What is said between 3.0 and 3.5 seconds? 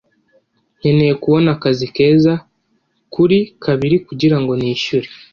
kuri